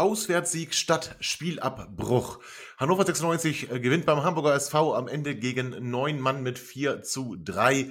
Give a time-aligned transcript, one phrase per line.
[0.00, 2.38] Auswärtssieg statt Spielabbruch.
[2.78, 7.36] Hannover 96 äh, gewinnt beim Hamburger SV am Ende gegen neun Mann mit 4 zu
[7.38, 7.90] 3.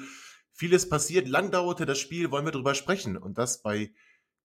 [0.52, 1.28] Vieles passiert.
[1.28, 3.16] Lang dauerte das Spiel, wollen wir drüber sprechen.
[3.16, 3.94] Und das bei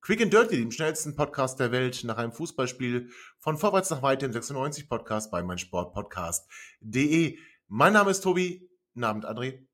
[0.02, 3.08] Quick and Dirty, dem schnellsten Podcast der Welt, nach einem Fußballspiel
[3.38, 7.38] von Vorwärts nach Weit, dem 96 Podcast bei meinsportpodcast.de.
[7.68, 8.68] Mein Name ist Tobi.
[9.00, 9.66] Abend, André.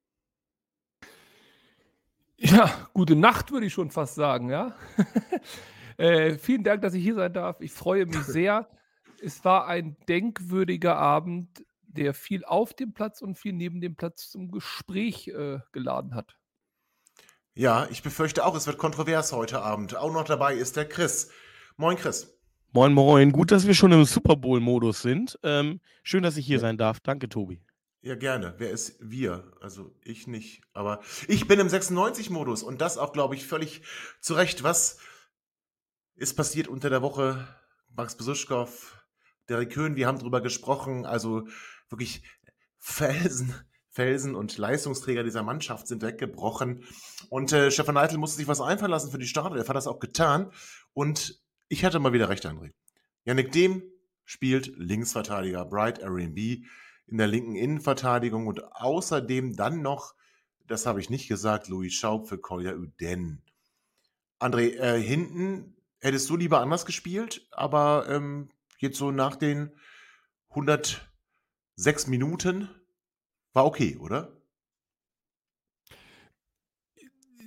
[2.36, 4.76] Ja, gute Nacht, würde ich schon fast sagen, ja.
[6.00, 7.60] Äh, vielen Dank, dass ich hier sein darf.
[7.60, 8.66] Ich freue mich sehr.
[9.20, 14.30] es war ein denkwürdiger Abend, der viel auf dem Platz und viel neben dem Platz
[14.30, 16.36] zum Gespräch äh, geladen hat.
[17.52, 19.94] Ja, ich befürchte auch, es wird kontrovers heute Abend.
[19.94, 21.30] Auch noch dabei ist der Chris.
[21.76, 22.34] Moin, Chris.
[22.72, 23.30] Moin, moin.
[23.30, 25.38] Gut, dass wir schon im Super Bowl-Modus sind.
[25.42, 27.00] Ähm, schön, dass ich hier sein darf.
[27.00, 27.60] Danke, Tobi.
[28.00, 28.54] Ja, gerne.
[28.56, 29.52] Wer ist wir?
[29.60, 30.62] Also ich nicht.
[30.72, 33.82] Aber ich bin im 96-Modus und das auch, glaube ich, völlig
[34.20, 34.62] zu Recht.
[34.62, 34.96] Was
[36.20, 37.48] ist passiert unter der Woche.
[37.96, 39.02] Max Besuschkow,
[39.48, 41.06] Derek Köhn, wir haben drüber gesprochen.
[41.06, 41.48] Also
[41.88, 42.22] wirklich
[42.78, 43.54] Felsen,
[43.88, 46.84] Felsen und Leistungsträger dieser Mannschaft sind weggebrochen.
[47.30, 49.56] Und äh, Stefan Neidl musste sich was einfallen lassen für die Starter.
[49.56, 50.52] Er hat das auch getan.
[50.92, 52.72] Und ich hatte mal wieder recht, André.
[53.24, 53.82] Yannick Dehm
[54.26, 56.64] spielt Linksverteidiger, Bright R&B
[57.06, 60.14] in der linken Innenverteidigung und außerdem dann noch,
[60.66, 63.42] das habe ich nicht gesagt, Louis Schaub für Kolja Uden.
[64.38, 69.72] André, äh, hinten hättest du lieber anders gespielt, aber ähm, jetzt so nach den
[70.50, 72.68] 106 Minuten
[73.52, 74.36] war okay, oder?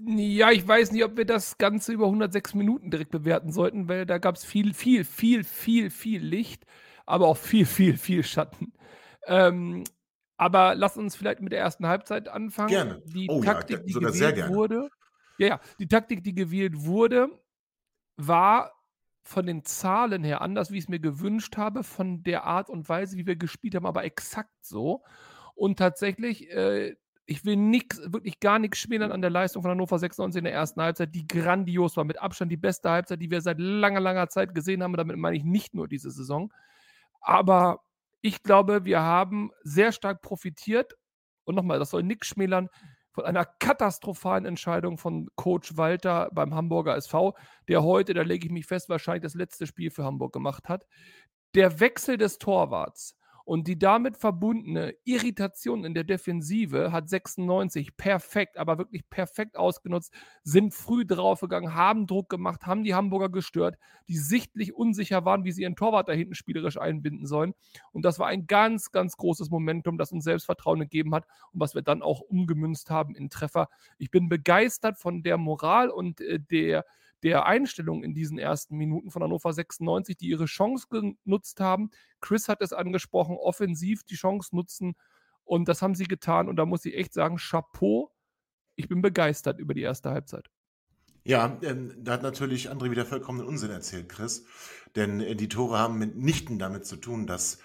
[0.05, 4.05] Ja, ich weiß nicht, ob wir das Ganze über 106 Minuten direkt bewerten sollten, weil
[4.05, 6.66] da gab es viel, viel, viel, viel, viel Licht,
[7.06, 8.73] aber auch viel, viel, viel Schatten.
[9.27, 9.85] Ähm,
[10.35, 12.69] aber lass uns vielleicht mit der ersten Halbzeit anfangen.
[12.69, 13.01] Gerne.
[13.06, 14.89] Die oh, Taktik, ja, die sogar gewählt wurde.
[15.38, 17.29] Ja, ja, die Taktik, die gewählt wurde,
[18.18, 18.72] war
[19.24, 22.90] von den Zahlen her anders, wie ich es mir gewünscht habe, von der Art und
[22.90, 25.03] Weise, wie wir gespielt haben, aber exakt so.
[25.56, 29.97] Und tatsächlich, äh, ich will nix, wirklich gar nichts schmälern an der Leistung von Hannover
[29.97, 33.41] 96 in der ersten Halbzeit, die grandios war, mit Abstand die beste Halbzeit, die wir
[33.41, 34.94] seit langer, langer Zeit gesehen haben.
[34.94, 36.51] Damit meine ich nicht nur diese Saison.
[37.22, 37.80] Aber
[38.22, 40.95] ich glaube, wir haben sehr stark profitiert.
[41.45, 42.68] Und nochmal, das soll nichts schmälern
[43.13, 47.35] von einer katastrophalen Entscheidung von Coach Walter beim Hamburger SV,
[47.68, 50.85] der heute, da lege ich mich fest, wahrscheinlich das letzte Spiel für Hamburg gemacht hat.
[51.53, 58.57] Der Wechsel des Torwarts und die damit verbundene Irritation in der Defensive hat 96 perfekt,
[58.57, 63.77] aber wirklich perfekt ausgenutzt, sind früh draufgegangen, haben Druck gemacht, haben die Hamburger gestört,
[64.07, 67.53] die sichtlich unsicher waren, wie sie ihren Torwart da hinten spielerisch einbinden sollen.
[67.91, 71.75] Und das war ein ganz, ganz großes Momentum, das uns Selbstvertrauen gegeben hat und was
[71.75, 73.67] wir dann auch umgemünzt haben in Treffer.
[73.97, 76.85] Ich bin begeistert von der Moral und äh, der
[77.23, 81.89] der Einstellung in diesen ersten Minuten von Hannover 96, die ihre Chance genutzt haben.
[82.19, 84.95] Chris hat es angesprochen, offensiv die Chance nutzen
[85.44, 88.12] und das haben sie getan und da muss ich echt sagen, Chapeau.
[88.75, 90.50] Ich bin begeistert über die erste Halbzeit.
[91.25, 94.45] Ja, ähm, da hat natürlich André wieder vollkommenen Unsinn erzählt, Chris.
[94.95, 97.59] Denn äh, die Tore haben mitnichten damit zu tun, dass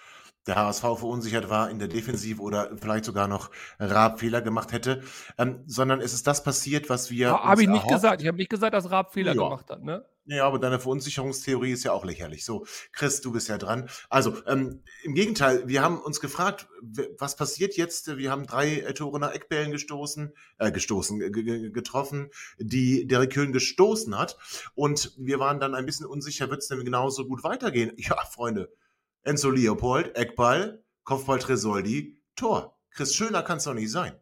[0.47, 5.03] der HSV verunsichert war in der Defensive oder vielleicht sogar noch Raab Fehler gemacht hätte,
[5.37, 7.33] ähm, sondern es ist das passiert, was wir.
[7.33, 8.23] Ha, habe ich nicht gesagt.
[8.23, 9.43] Ich habe nicht gesagt, dass Raab Fehler ja.
[9.43, 10.05] gemacht hat, ne?
[10.31, 12.45] Ja, aber deine Verunsicherungstheorie ist ja auch lächerlich.
[12.45, 13.89] So, Chris, du bist ja dran.
[14.11, 16.69] Also, ähm, im Gegenteil, wir haben uns gefragt,
[17.19, 18.15] was passiert jetzt?
[18.19, 21.33] Wir haben drei äh, Tore nach Eckbällen gestoßen, äh, gestoßen,
[21.73, 24.37] getroffen, die Derek Köhn gestoßen hat.
[24.75, 27.93] Und wir waren dann ein bisschen unsicher, wird es denn genauso gut weitergehen?
[28.09, 28.71] Ja, Freunde,
[29.29, 32.81] Enzo Leopold, Eckball, Kopfball Tresoldi, Tor.
[32.91, 34.19] Chris Schöner kann es doch nicht sein.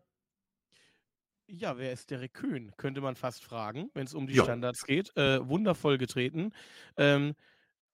[1.46, 2.72] Ja, wer ist Derek Köhn?
[2.76, 4.42] Könnte man fast fragen, wenn es um die ja.
[4.42, 5.16] Standards geht.
[5.16, 6.52] Äh, wundervoll getreten.
[6.96, 7.36] Ähm,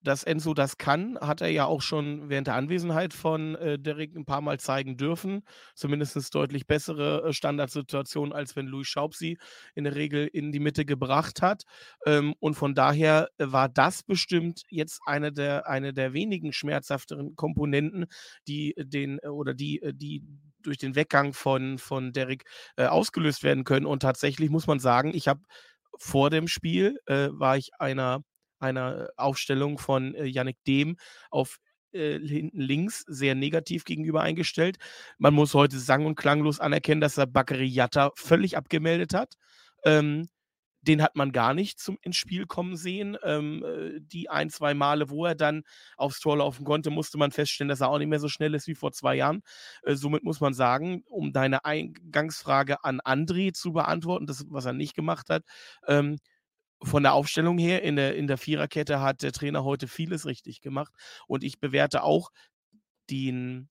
[0.03, 4.15] dass Enzo das kann, hat er ja auch schon während der Anwesenheit von äh, Derek
[4.15, 5.43] ein paar Mal zeigen dürfen.
[5.75, 9.39] Zumindest deutlich bessere äh, Standardsituationen, als wenn Louis Schaub sie
[9.75, 11.65] in der Regel in die Mitte gebracht hat.
[12.07, 18.07] Ähm, und von daher war das bestimmt jetzt eine der, eine der wenigen schmerzhafteren Komponenten,
[18.49, 20.23] die den äh, oder die, äh, die
[20.63, 22.45] durch den Weggang von, von Derek
[22.77, 23.87] äh, ausgelöst werden können.
[23.87, 25.41] Und tatsächlich muss man sagen, ich habe
[25.99, 28.23] vor dem Spiel äh, war ich einer,
[28.63, 30.97] einer Aufstellung von äh, Yannick Dehm
[31.31, 31.59] auf
[31.93, 34.79] äh, hinten links sehr negativ gegenüber eingestellt.
[35.19, 39.35] Man muss heute sang- und klanglos anerkennen, dass er Bakary Yatta völlig abgemeldet hat.
[39.85, 40.29] Ähm,
[40.83, 43.17] den hat man gar nicht zum, ins Spiel kommen sehen.
[43.23, 45.63] Ähm, äh, die ein, zwei Male, wo er dann
[45.97, 48.67] aufs Tor laufen konnte, musste man feststellen, dass er auch nicht mehr so schnell ist
[48.67, 49.43] wie vor zwei Jahren.
[49.85, 54.73] Äh, somit muss man sagen, um deine Eingangsfrage an André zu beantworten, das, was er
[54.73, 55.45] nicht gemacht hat,
[55.87, 56.19] ähm,
[56.85, 60.61] von der Aufstellung her in der, in der Viererkette hat der Trainer heute vieles richtig
[60.61, 60.93] gemacht.
[61.27, 62.31] Und ich bewerte auch
[63.11, 63.69] den,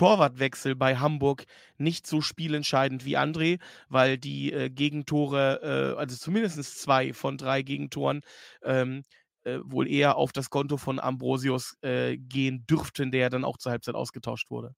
[0.00, 1.44] Torwartwechsel bei Hamburg
[1.76, 3.60] nicht so spielentscheidend wie André,
[3.90, 8.22] weil die äh, Gegentore, äh, also zumindest zwei von drei Gegentoren,
[8.62, 9.02] ähm,
[9.44, 13.72] äh, wohl eher auf das Konto von Ambrosius äh, gehen dürften, der dann auch zur
[13.72, 14.74] Halbzeit ausgetauscht wurde.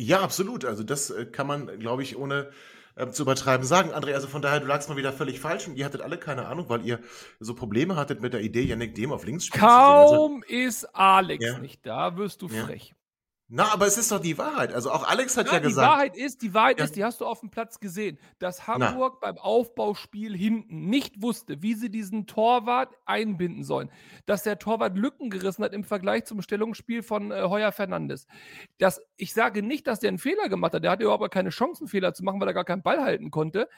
[0.00, 0.64] Ja, absolut.
[0.64, 2.50] Also das äh, kann man, glaube ich, ohne
[2.96, 3.90] äh, zu übertreiben sagen.
[3.90, 6.46] André, also von daher, du lagst mal wieder völlig falsch und ihr hattet alle keine
[6.46, 7.00] Ahnung, weil ihr
[7.38, 10.42] so Probleme hattet mit der Idee, Yannick Dem auf links spielen Kaum zu sehen.
[10.58, 11.58] Also, ist Alex ja.
[11.58, 12.64] nicht da, wirst du ja.
[12.64, 12.94] frech.
[13.52, 14.72] Na, aber es ist doch die Wahrheit.
[14.72, 15.84] Also auch Alex hat ja, ja gesagt.
[15.84, 16.84] Die Wahrheit ist, die Wahrheit ja.
[16.84, 19.32] ist, die hast du auf dem Platz gesehen, dass Hamburg Na.
[19.32, 23.90] beim Aufbauspiel hinten nicht wusste, wie sie diesen Torwart einbinden sollen.
[24.24, 28.28] Dass der Torwart Lücken gerissen hat im Vergleich zum Stellungsspiel von äh, Heuer Fernandes.
[28.78, 30.84] Das, ich sage nicht, dass der einen Fehler gemacht hat.
[30.84, 33.68] Der hatte überhaupt keine Chancen, Fehler zu machen, weil er gar keinen Ball halten konnte.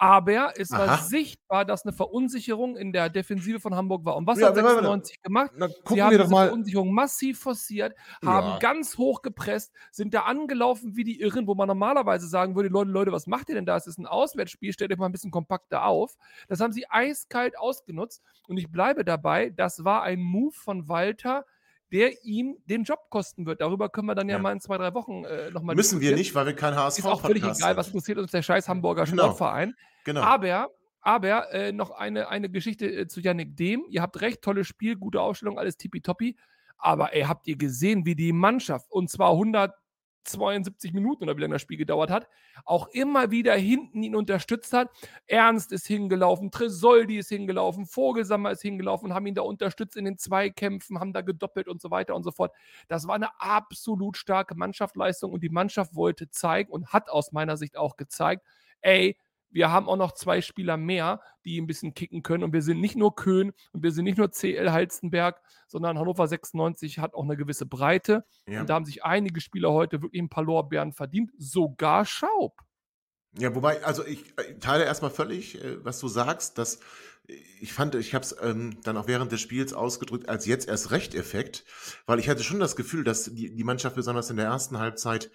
[0.00, 0.86] Aber es Aha.
[0.86, 4.14] war sichtbar, dass eine Verunsicherung in der Defensive von Hamburg war.
[4.16, 5.50] Und was ja, hat 96 gemacht?
[5.56, 8.58] Na, Sie haben diese Verunsicherung massiv forciert, haben ja.
[8.60, 12.92] ganz hoch gepresst, sind da angelaufen wie die Irren, wo man normalerweise sagen würde, Leute,
[12.92, 13.76] Leute, was macht ihr denn da?
[13.76, 16.16] Es ist ein Auswärtsspiel, stellt euch mal ein bisschen kompakter auf.
[16.46, 18.22] Das haben sie eiskalt ausgenutzt.
[18.46, 21.44] Und ich bleibe dabei, das war ein Move von Walter,
[21.92, 23.60] der ihm den Job kosten wird.
[23.60, 26.14] Darüber können wir dann ja, ja mal in zwei, drei Wochen äh, nochmal Müssen wir
[26.14, 29.04] nicht, weil wir kein HSV Ist auch völlig egal, was interessiert uns der scheiß Hamburger
[29.04, 29.24] genau.
[29.24, 29.74] Sportverein.
[30.04, 30.20] Genau.
[30.22, 30.68] Aber,
[31.00, 33.84] aber äh, noch eine, eine Geschichte äh, zu Yannick Dehm.
[33.88, 36.36] Ihr habt recht, tolles Spiel, gute Ausstellung, alles tippitoppi.
[36.76, 39.74] Aber ey, habt ihr gesehen, wie die Mannschaft, und zwar 100
[40.24, 42.28] 72 Minuten oder wie lange das Spiel gedauert hat,
[42.64, 44.90] auch immer wieder hinten ihn unterstützt hat.
[45.26, 50.18] Ernst ist hingelaufen, Tresoldi ist hingelaufen, Vogelsammer ist hingelaufen, haben ihn da unterstützt in den
[50.18, 52.52] Zweikämpfen, haben da gedoppelt und so weiter und so fort.
[52.88, 57.56] Das war eine absolut starke Mannschaftsleistung und die Mannschaft wollte zeigen und hat aus meiner
[57.56, 58.44] Sicht auch gezeigt,
[58.80, 59.16] ey,
[59.50, 62.44] wir haben auch noch zwei Spieler mehr, die ein bisschen kicken können.
[62.44, 66.26] Und wir sind nicht nur Köhn und wir sind nicht nur CL Halstenberg, sondern Hannover
[66.26, 68.24] 96 hat auch eine gewisse Breite.
[68.46, 68.60] Ja.
[68.60, 72.60] Und da haben sich einige Spieler heute wirklich ein paar Lorbeeren verdient, sogar Schaub.
[73.36, 76.76] Ja, wobei, also ich, äh, teile erstmal völlig, äh, was du sagst, dass
[77.28, 80.66] äh, ich fand, ich habe es ähm, dann auch während des Spiels ausgedrückt als jetzt
[80.66, 81.64] erst recht Effekt,
[82.06, 85.30] weil ich hatte schon das Gefühl, dass die, die Mannschaft besonders in der ersten Halbzeit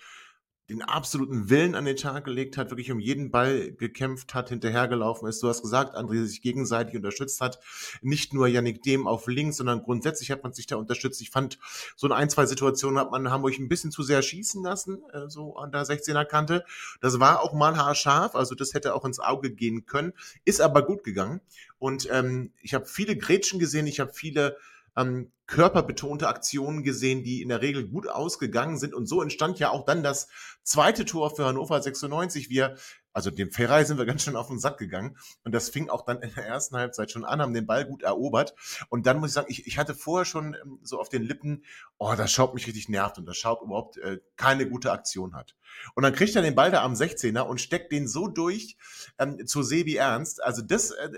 [0.69, 5.27] den absoluten Willen an den Tag gelegt hat, wirklich um jeden Ball gekämpft hat, hinterhergelaufen
[5.27, 5.43] ist.
[5.43, 7.59] Du hast gesagt, André sich gegenseitig unterstützt hat.
[8.01, 11.21] Nicht nur Yannick Dem auf links, sondern grundsätzlich hat man sich da unterstützt.
[11.21, 11.59] Ich fand,
[11.97, 15.27] so in ein, zwei Situationen hat man Hamburg ein bisschen zu sehr schießen lassen, äh,
[15.27, 16.63] so an der 16er Kante.
[17.01, 20.13] Das war auch mal haarscharf, also das hätte auch ins Auge gehen können,
[20.45, 21.41] ist aber gut gegangen.
[21.77, 24.55] Und ähm, ich habe viele Grätschen gesehen, ich habe viele
[24.95, 28.93] ähm, körperbetonte Aktionen gesehen, die in der Regel gut ausgegangen sind.
[28.93, 30.27] Und so entstand ja auch dann das
[30.63, 32.49] zweite Tor für Hannover 96.
[32.49, 32.75] Wir
[33.13, 35.17] also dem Ferrei sind wir ganz schön auf den Sack gegangen.
[35.43, 38.03] Und das fing auch dann in der ersten Halbzeit schon an, haben den Ball gut
[38.03, 38.55] erobert.
[38.89, 41.63] Und dann muss ich sagen, ich, ich hatte vorher schon ähm, so auf den Lippen,
[41.97, 45.55] oh, das Schaub mich richtig nervt und das Schaub überhaupt äh, keine gute Aktion hat.
[45.95, 48.77] Und dann kriegt er den Ball da am 16er und steckt den so durch
[49.19, 50.43] ähm, zu Sebi Ernst.
[50.43, 51.09] Also das, äh,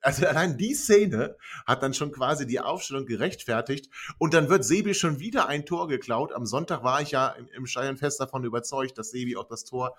[0.00, 3.90] also allein die Szene hat dann schon quasi die Aufstellung gerechtfertigt.
[4.18, 6.32] Und dann wird Sebi schon wieder ein Tor geklaut.
[6.32, 9.64] Am Sonntag war ich ja im, im Stadion fest davon überzeugt, dass Sebi auch das
[9.64, 9.96] Tor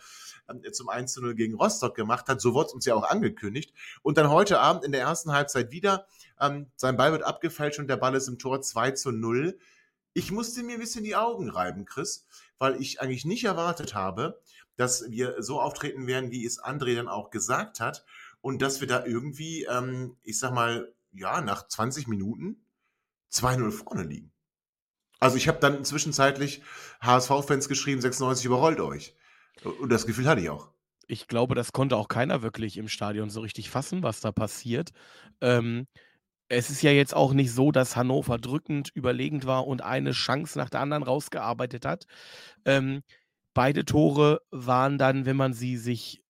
[0.50, 2.42] ähm, zum 1 zu 0 gegen Rostock gemacht hat.
[2.42, 3.74] So wurde es uns ja auch angekündigt.
[4.02, 6.08] Und dann heute Abend in der ersten Halbzeit wieder.
[6.40, 9.58] Ähm, sein Ball wird abgefälscht und der Ball ist im Tor 2 zu 0.
[10.14, 12.26] Ich musste mir ein bisschen die Augen reiben, Chris,
[12.58, 14.42] weil ich eigentlich nicht erwartet habe,
[14.78, 18.06] dass wir so auftreten werden, wie es André dann auch gesagt hat.
[18.42, 22.66] Und dass wir da irgendwie, ähm, ich sag mal, ja, nach 20 Minuten
[23.32, 24.32] 2-0 vorne liegen.
[25.20, 26.62] Also ich habe dann zwischenzeitlich
[27.02, 29.16] HSV-Fans geschrieben, 96 überrollt euch.
[29.64, 30.70] Und das Gefühl hatte ich auch.
[31.08, 34.92] Ich glaube, das konnte auch keiner wirklich im Stadion so richtig fassen, was da passiert.
[35.42, 35.88] Ähm,
[36.50, 40.58] es ist ja jetzt auch nicht so, dass Hannover drückend überlegend war und eine Chance
[40.60, 42.06] nach der anderen rausgearbeitet hat.
[42.66, 43.04] Ähm,
[43.54, 46.22] beide Tore waren dann, wenn man sie sich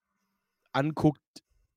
[0.74, 1.22] anguckt,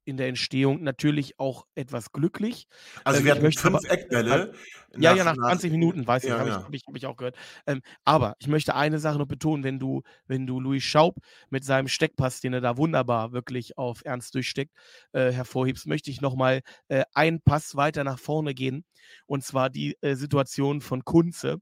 [0.08, 2.66] in der Entstehung natürlich auch etwas glücklich.
[3.04, 4.52] Also ähm, wir hatten fünf aber, Eckbälle.
[4.94, 6.58] Äh, ja, nach, ja, nach 20 nach, Minuten, weiß ich, ja, habe ja.
[6.58, 7.36] ich, hab ich, hab ich, auch gehört.
[7.66, 11.16] Ähm, aber ich möchte eine Sache noch betonen, wenn du, wenn du Louis Schaub
[11.50, 14.72] mit seinem Steckpass, den er da wunderbar wirklich auf Ernst durchsteckt,
[15.12, 18.84] äh, hervorhebst, möchte ich nochmal äh, einen Pass weiter nach vorne gehen.
[19.26, 21.58] Und zwar die äh, Situation von Kunze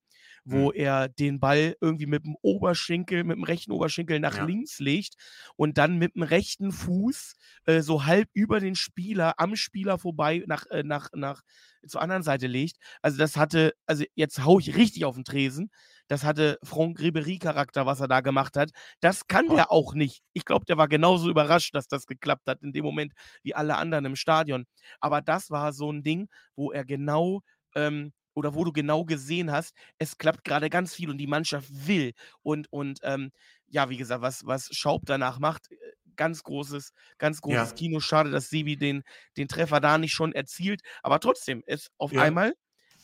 [0.46, 0.76] wo mhm.
[0.76, 4.44] er den Ball irgendwie mit dem Oberschenkel, mit dem rechten Oberschenkel nach ja.
[4.44, 5.14] links legt
[5.56, 7.34] und dann mit dem rechten Fuß
[7.64, 11.42] äh, so halb über den Spieler, am Spieler vorbei nach, äh, nach, nach
[11.86, 12.76] zur anderen Seite legt.
[13.02, 15.70] Also das hatte, also jetzt hau ich richtig auf den Tresen.
[16.08, 18.70] Das hatte Franck Ribery-Charakter, was er da gemacht hat.
[19.00, 20.22] Das kann der auch nicht.
[20.32, 23.12] Ich glaube, der war genauso überrascht, dass das geklappt hat in dem Moment
[23.42, 24.66] wie alle anderen im Stadion.
[25.00, 27.40] Aber das war so ein Ding, wo er genau
[27.74, 31.69] ähm, oder wo du genau gesehen hast, es klappt gerade ganz viel und die Mannschaft
[31.71, 32.12] will.
[32.43, 33.33] Und, und ähm,
[33.66, 35.76] ja, wie gesagt, was, was Schaub danach macht, äh,
[36.16, 37.75] ganz großes, ganz großes ja.
[37.76, 37.99] Kino.
[38.00, 39.02] Schade, dass Sebi den,
[39.37, 40.83] den Treffer da nicht schon erzielt.
[41.02, 42.23] Aber trotzdem, es auf ja.
[42.23, 42.55] einmal,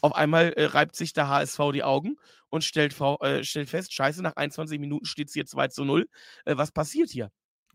[0.03, 2.17] auf einmal äh, reibt sich der HSV die Augen
[2.51, 6.09] und stellt, äh, stellt fest, scheiße, nach 21 Minuten steht es hier 2 zu 0.
[6.45, 7.31] Äh, was passiert hier?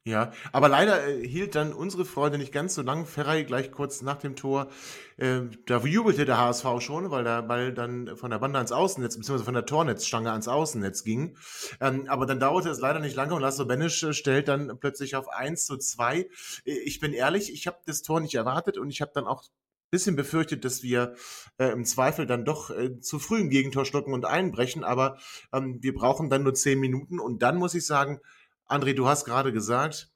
[0.07, 3.05] Ja, aber leider äh, hielt dann unsere Freude nicht ganz so lang.
[3.05, 4.69] Ferrei gleich kurz nach dem Tor,
[5.17, 9.17] äh, da jubelte der HSV schon, weil der Ball dann von der Bande ans Außennetz,
[9.17, 11.35] beziehungsweise von der Tornetzstange ans Außennetz ging.
[11.81, 15.17] Ähm, aber dann dauerte es leider nicht lange und Lasso Benisch äh, stellt dann plötzlich
[15.17, 16.19] auf 1 zu 2.
[16.19, 16.27] Äh,
[16.63, 19.43] ich bin ehrlich, ich habe das Tor nicht erwartet und ich habe dann auch
[19.89, 21.15] bisschen befürchtet, dass wir
[21.57, 25.17] im Zweifel dann doch zu früh im Gegentor stocken und einbrechen, aber
[25.53, 28.19] ähm, wir brauchen dann nur zehn Minuten und dann muss ich sagen,
[28.67, 30.11] André, du hast gerade gesagt,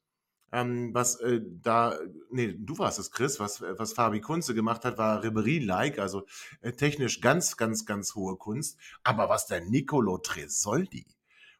[0.51, 1.97] ähm, was äh, da,
[2.29, 6.25] nee, du warst es, Chris, was, was Fabi Kunze gemacht hat, war Ribery-like, also
[6.61, 8.77] äh, technisch ganz, ganz, ganz hohe Kunst.
[9.03, 11.05] Aber was der Nicolo Tresoldi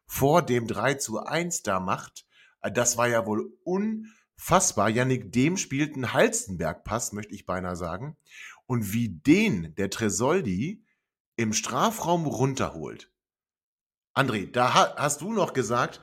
[0.06, 2.26] vor dem 3 zu 1 da macht,
[2.60, 4.90] äh, das war ja wohl unfassbar.
[4.90, 8.18] Yannick Dem spielt einen Halstenberg-Pass, möchte ich beinahe sagen.
[8.66, 10.84] Und wie den der Tresoldi
[11.36, 13.10] im Strafraum runterholt.
[14.14, 16.02] André, da hast du noch gesagt,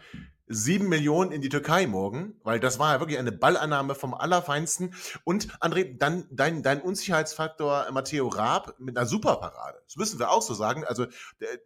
[0.50, 4.96] sieben Millionen in die Türkei morgen, weil das war ja wirklich eine Ballannahme vom Allerfeinsten.
[5.24, 9.80] Und André, dann dein, dein Unsicherheitsfaktor Matteo Raab mit einer Superparade.
[9.86, 10.84] Das müssen wir auch so sagen.
[10.86, 11.06] Also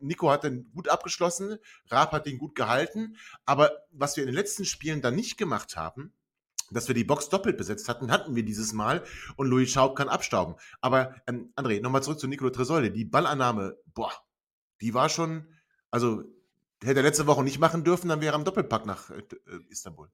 [0.02, 1.58] Nico hat den gut abgeschlossen,
[1.90, 3.16] Raab hat den gut gehalten.
[3.46, 6.14] Aber was wir in den letzten Spielen dann nicht gemacht haben,
[6.70, 9.04] dass wir die Box doppelt besetzt hatten, hatten wir dieses Mal
[9.38, 10.56] und Louis Schaub kann abstauben.
[10.82, 12.92] Aber ähm, André, nochmal zurück zu Nicolo Tresolde.
[12.92, 14.12] Die Ballannahme, boah,
[14.82, 15.48] die war schon,
[15.90, 16.24] also
[16.84, 19.60] hätte er letzte Woche nicht machen dürfen, dann wäre er am Doppelpack nach äh, äh,
[19.70, 20.10] Istanbul.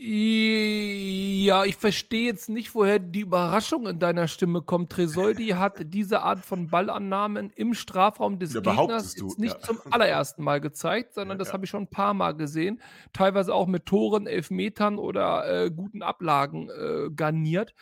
[0.00, 4.92] Ja, ich verstehe jetzt nicht, woher die Überraschung in deiner Stimme kommt.
[4.92, 9.60] Tresoldi hat diese Art von Ballannahmen im Strafraum des ja, Gegners du, jetzt nicht ja.
[9.60, 12.80] zum allerersten Mal gezeigt, sondern ja, das habe ich schon ein paar Mal gesehen.
[13.12, 17.74] Teilweise auch mit Toren, Elfmetern oder äh, guten Ablagen äh, garniert.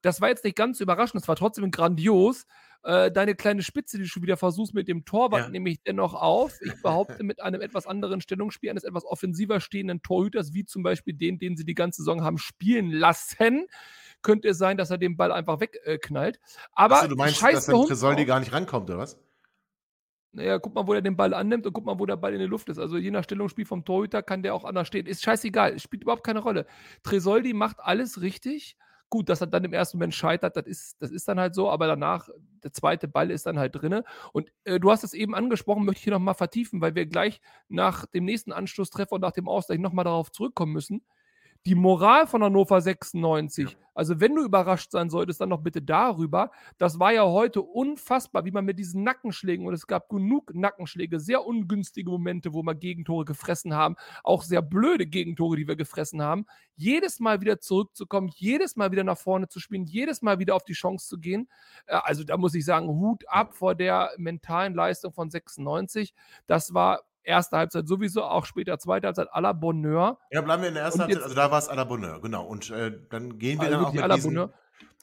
[0.00, 2.46] Das war jetzt nicht ganz überraschend, es war trotzdem grandios.
[2.84, 5.48] Äh, deine kleine Spitze, die du schon wieder versuchst mit dem Torwart, ja.
[5.48, 6.60] nehme ich dennoch auf.
[6.60, 11.14] Ich behaupte, mit einem etwas anderen Stellungsspiel eines etwas offensiver stehenden Torhüters, wie zum Beispiel
[11.14, 13.66] den, den sie die ganze Saison haben spielen lassen,
[14.20, 16.36] könnte es sein, dass er den Ball einfach wegknallt.
[16.36, 16.40] Äh,
[16.72, 19.18] Aber Achso, du meinst, dass der Tresoldi gar nicht rankommt, oder was?
[20.32, 22.40] Naja, guck mal, wo er den Ball annimmt und guck mal, wo der Ball in
[22.40, 22.78] der Luft ist.
[22.78, 25.06] Also je nach Stellungsspiel vom Torhüter kann der auch anders stehen.
[25.06, 26.66] Ist scheißegal, spielt überhaupt keine Rolle.
[27.02, 28.76] Tresoldi macht alles richtig
[29.14, 31.70] Gut, dass er dann im ersten Moment scheitert, das ist, das ist dann halt so,
[31.70, 32.28] aber danach,
[32.64, 34.02] der zweite Ball ist dann halt drin.
[34.32, 37.40] Und äh, du hast es eben angesprochen, möchte ich hier nochmal vertiefen, weil wir gleich
[37.68, 41.02] nach dem nächsten Anschlusstreffer und nach dem Ausgleich nochmal darauf zurückkommen müssen
[41.66, 43.76] die Moral von Hannover 96, ja.
[43.94, 46.50] also wenn du überrascht sein solltest, dann noch bitte darüber.
[46.76, 51.18] Das war ja heute unfassbar, wie man mit diesen Nackenschlägen, und es gab genug Nackenschläge,
[51.20, 56.20] sehr ungünstige Momente, wo wir Gegentore gefressen haben, auch sehr blöde Gegentore, die wir gefressen
[56.20, 56.44] haben,
[56.76, 60.64] jedes Mal wieder zurückzukommen, jedes Mal wieder nach vorne zu spielen, jedes Mal wieder auf
[60.64, 61.48] die Chance zu gehen.
[61.86, 66.12] Äh, also da muss ich sagen, Hut ab vor der mentalen Leistung von 96.
[66.46, 70.18] Das war erste Halbzeit sowieso, auch später zweite Halbzeit à la Bonheur.
[70.30, 72.44] Ja, bleiben wir in der ersten Halbzeit, also da war es à la Bonheur, genau.
[72.44, 74.52] Und äh, dann gehen wir also dann auch mit diesen, Bonheur.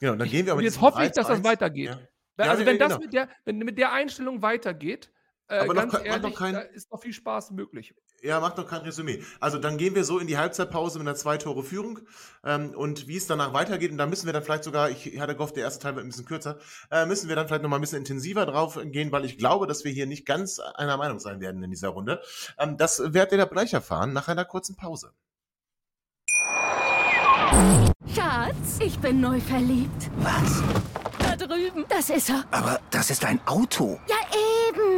[0.00, 1.90] Genau, dann gehen wir aber jetzt hoffe ich, dass das weitergeht.
[1.90, 1.98] Ja.
[2.44, 3.00] Also ja, wenn das genau.
[3.00, 5.10] mit der, wenn mit der Einstellung weitergeht,
[5.48, 7.94] äh, Aber ganz noch, ehrlich, kein, da ist noch viel Spaß möglich.
[8.22, 9.22] Ja, macht noch kein Resümee.
[9.40, 12.00] Also dann gehen wir so in die Halbzeitpause mit einer Zwei-Tore-Führung
[12.44, 15.34] ähm, und wie es danach weitergeht, und da müssen wir dann vielleicht sogar, ich hatte
[15.34, 16.58] gehofft, der erste Teil wird ein bisschen kürzer,
[16.90, 19.84] äh, müssen wir dann vielleicht nochmal ein bisschen intensiver drauf gehen, weil ich glaube, dass
[19.84, 22.22] wir hier nicht ganz einer Meinung sein werden in dieser Runde.
[22.58, 25.12] Ähm, das werdet ihr gleich erfahren nach einer kurzen Pause.
[28.14, 30.10] Schatz, ich bin neu verliebt.
[30.18, 30.62] Was?
[31.18, 31.84] Da drüben.
[31.88, 32.44] Das ist er.
[32.50, 33.98] Aber das ist ein Auto.
[34.08, 34.16] Ja,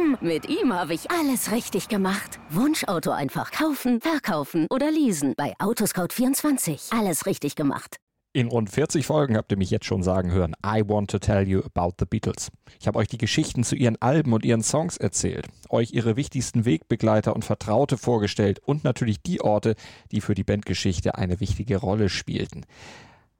[0.05, 0.17] eben.
[0.21, 2.39] Mit ihm habe ich alles richtig gemacht.
[2.49, 5.33] Wunschauto einfach kaufen, verkaufen oder leasen.
[5.35, 6.97] Bei Autoscout24.
[6.97, 7.97] Alles richtig gemacht.
[8.33, 11.47] In rund 40 Folgen habt ihr mich jetzt schon sagen hören, I want to tell
[11.47, 12.51] you about the Beatles.
[12.81, 16.65] Ich habe euch die Geschichten zu ihren Alben und ihren Songs erzählt, euch ihre wichtigsten
[16.65, 19.75] Wegbegleiter und Vertraute vorgestellt und natürlich die Orte,
[20.11, 22.65] die für die Bandgeschichte eine wichtige Rolle spielten.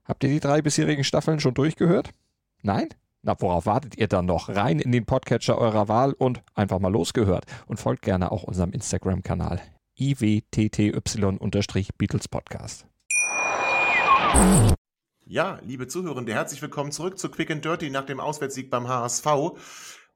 [0.05, 2.11] Habt ihr die drei bisherigen Staffeln schon durchgehört?
[2.61, 2.87] Nein?
[3.25, 4.49] Na, worauf wartet ihr dann noch?
[4.49, 7.45] Rein in den Podcatcher eurer Wahl und einfach mal losgehört.
[7.65, 9.63] Und folgt gerne auch unserem Instagram-Kanal
[9.97, 12.85] iwtty-Beatles Podcast.
[15.25, 19.25] Ja, liebe Zuhörende, herzlich willkommen zurück zu Quick and Dirty nach dem Auswärtssieg beim HSV.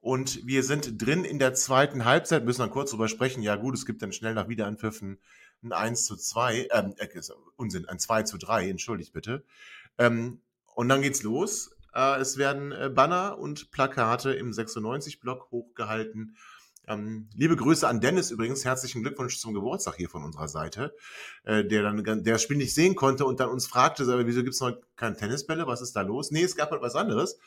[0.01, 3.42] Und wir sind drin in der zweiten Halbzeit, müssen dann kurz drüber sprechen.
[3.42, 5.18] Ja, gut, es gibt dann schnell nach Wiederanpfiffen
[5.63, 7.08] ein 1 zu 2, ähm, äh,
[7.56, 9.44] Unsinn, ein 2 zu 3, entschuldigt bitte.
[9.98, 10.42] Ähm,
[10.75, 11.72] und dann geht's los.
[11.93, 16.36] Äh, es werden äh, Banner und Plakate im 96-Block hochgehalten
[16.89, 18.65] ähm, liebe Grüße an Dennis übrigens.
[18.65, 20.96] Herzlichen Glückwunsch zum Geburtstag hier von unserer Seite,
[21.43, 24.60] äh, der dann der das Spiel nicht sehen konnte und dann uns fragte, wieso gibt's
[24.60, 25.67] noch keine Tennisbälle?
[25.67, 26.31] Was ist da los?
[26.31, 27.38] Nee, es gab halt was anderes.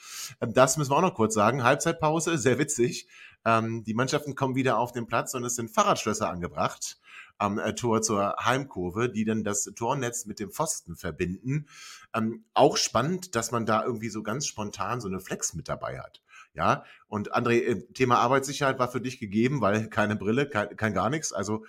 [0.40, 1.64] Ähm, das müssen wir auch noch kurz sagen.
[1.64, 3.08] Halbzeitpause, sehr witzig.
[3.44, 6.99] Ähm, die Mannschaften kommen wieder auf den Platz und es sind Fahrradschlösser angebracht
[7.38, 11.66] am äh, Tor zur Heimkurve, die dann das Tornetz mit dem Pfosten verbinden.
[12.14, 15.98] Ähm, auch spannend, dass man da irgendwie so ganz spontan so eine Flex mit dabei
[15.98, 16.22] hat.
[16.54, 20.92] Ja, und André, äh, Thema Arbeitssicherheit war für dich gegeben, weil keine Brille, kein, kein
[20.92, 21.32] gar nichts.
[21.32, 21.64] Also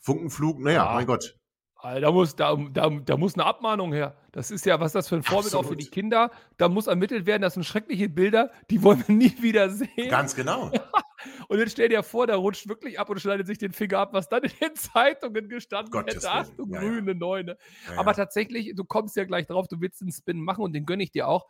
[0.00, 0.94] Funkenflug, naja, ja.
[0.94, 1.36] mein Gott.
[1.82, 4.16] Da muss, da, da, da muss eine Abmahnung her.
[4.32, 5.66] Das ist ja, was das für ein Vorbild Absolut.
[5.66, 6.30] auch für die Kinder.
[6.56, 10.08] Da muss ermittelt werden, das sind schreckliche Bilder, die wollen wir nie wieder sehen.
[10.08, 10.72] Ganz genau.
[11.48, 14.12] und jetzt stell dir vor, der rutscht wirklich ab und schneidet sich den Finger ab,
[14.12, 16.30] was dann in den Zeitungen gestanden Gottes hätte.
[16.30, 17.18] Ach du ja, grüne ja.
[17.18, 17.56] Neune.
[17.88, 20.86] Ja, Aber tatsächlich, du kommst ja gleich drauf, du willst einen Spin machen und den
[20.86, 21.46] gönne ich dir auch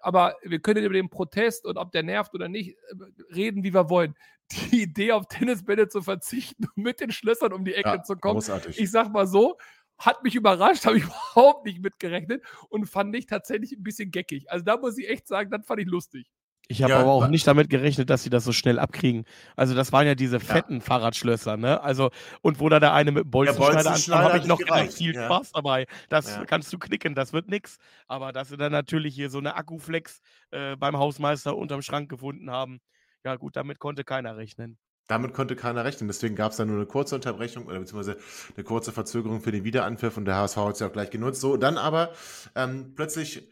[0.00, 3.74] aber wir können über den Protest und ob der nervt oder nicht äh, reden, wie
[3.74, 4.14] wir wollen.
[4.70, 8.16] Die Idee, auf Tennisbälle zu verzichten und mit den Schlössern um die Ecke ja, zu
[8.16, 8.80] kommen, großartig.
[8.80, 9.58] ich sag mal so,
[9.98, 14.50] hat mich überrascht, habe ich überhaupt nicht mitgerechnet und fand ich tatsächlich ein bisschen geckig.
[14.50, 16.30] Also da muss ich echt sagen, das fand ich lustig.
[16.70, 19.24] Ich habe ja, aber auch nicht damit gerechnet, dass sie das so schnell abkriegen.
[19.56, 20.80] Also das waren ja diese fetten ja.
[20.80, 21.80] Fahrradschlösser, ne?
[21.82, 22.10] Also
[22.42, 25.24] und wo da der eine mit dem Bolzenschneider ankam, habe ich noch gedacht, viel ja.
[25.24, 25.86] Spaß dabei.
[26.10, 27.78] Das kannst du knicken, das wird nix.
[28.06, 32.50] Aber dass sie dann natürlich hier so eine Akkuflex äh, beim Hausmeister unterm Schrank gefunden
[32.50, 32.80] haben,
[33.24, 34.76] ja gut, damit konnte keiner rechnen.
[35.06, 36.06] Damit konnte keiner rechnen.
[36.06, 38.18] Deswegen gab es dann nur eine kurze Unterbrechung oder beziehungsweise
[38.54, 41.40] eine kurze Verzögerung für den Wiederanpfiff und der HSV hat es ja auch gleich genutzt.
[41.40, 42.12] So, dann aber
[42.54, 43.48] ähm, plötzlich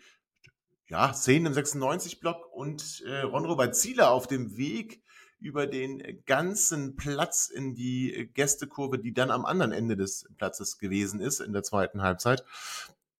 [0.88, 5.02] ja, Szenen im 96-Block und äh, Ron-Robert Zieler auf dem Weg
[5.38, 11.20] über den ganzen Platz in die Gästekurve, die dann am anderen Ende des Platzes gewesen
[11.20, 12.44] ist in der zweiten Halbzeit.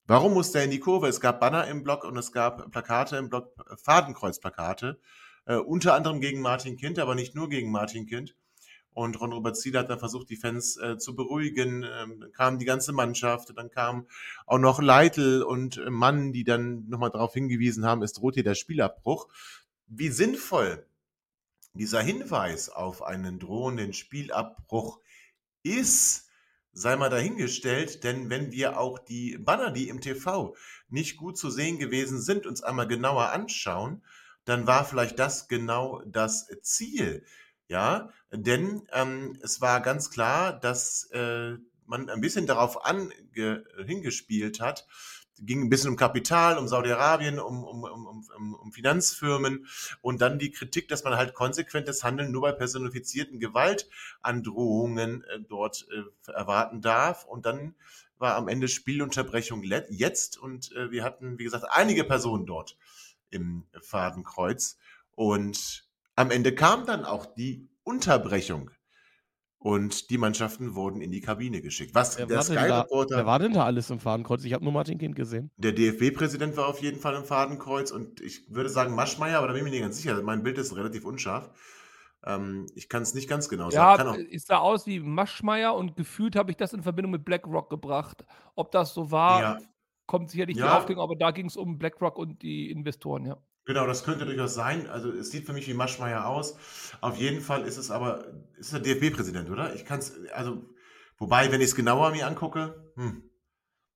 [0.06, 1.08] Warum musste er in die Kurve?
[1.08, 5.00] Es gab Banner im Block und es gab Plakate im Block, Fadenkreuzplakate,
[5.46, 8.36] äh, unter anderem gegen Martin Kind, aber nicht nur gegen Martin Kind.
[8.96, 11.82] Und Ron-Robert Ziel hat dann versucht, die Fans äh, zu beruhigen.
[11.82, 14.06] Ähm, dann kam die ganze Mannschaft, dann kam
[14.46, 18.42] auch noch Leitl und äh, Mann, die dann nochmal darauf hingewiesen haben, es droht hier
[18.42, 19.28] der Spielabbruch.
[19.86, 20.86] Wie sinnvoll
[21.74, 24.98] dieser Hinweis auf einen drohenden Spielabbruch
[25.62, 26.30] ist,
[26.72, 30.56] sei mal dahingestellt, denn wenn wir auch die Banner, die im TV
[30.88, 34.02] nicht gut zu sehen gewesen sind, uns einmal genauer anschauen,
[34.46, 37.26] dann war vielleicht das genau das Ziel
[37.68, 43.10] ja, denn ähm, es war ganz klar, dass äh, man ein bisschen darauf ange
[43.84, 44.86] hingespielt hat,
[45.38, 49.66] ging ein bisschen um Kapital, um Saudi-Arabien, um, um, um, um, Finanzfirmen
[50.00, 55.86] und dann die Kritik, dass man halt konsequentes Handeln nur bei personifizierten Gewaltandrohungen äh, dort
[55.90, 57.24] äh, erwarten darf.
[57.24, 57.74] Und dann
[58.18, 62.76] war am Ende Spielunterbrechung jetzt und äh, wir hatten, wie gesagt, einige Personen dort
[63.30, 64.78] im Fadenkreuz
[65.14, 65.85] und
[66.16, 68.70] am Ende kam dann auch die Unterbrechung.
[69.58, 71.94] Und die Mannschaften wurden in die Kabine geschickt.
[71.94, 73.16] Was wer der Sky-Reporter.
[73.16, 74.44] Wer war denn da alles im Fadenkreuz?
[74.44, 75.50] Ich habe nur Martin Kind gesehen.
[75.56, 79.54] Der DFB-Präsident war auf jeden Fall im Fadenkreuz und ich würde sagen Maschmeier, aber da
[79.54, 80.22] bin ich mir nicht ganz sicher.
[80.22, 81.50] Mein Bild ist relativ unscharf.
[82.24, 84.20] Ähm, ich kann es nicht ganz genau sagen.
[84.20, 87.68] Ja, es sah aus wie Maschmeier und gefühlt habe ich das in Verbindung mit BlackRock
[87.68, 88.24] gebracht.
[88.54, 89.58] Ob das so war, ja.
[90.06, 90.66] kommt sicherlich ja.
[90.66, 93.36] die Aufklärung, aber da ging es um BlackRock und die Investoren, ja.
[93.66, 94.88] Genau, das könnte durchaus sein.
[94.88, 96.56] Also es sieht für mich wie Maschmeyer aus.
[97.00, 99.74] Auf jeden Fall ist es aber, ist der DFB-Präsident, oder?
[99.74, 100.64] Ich kann es, also,
[101.18, 103.28] wobei, wenn ich es genauer mir angucke, hm.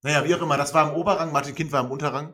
[0.03, 2.33] Naja, wie auch immer, das war im Oberrang, Martin Kind war im Unterrang.